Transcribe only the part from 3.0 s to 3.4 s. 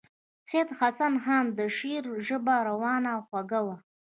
او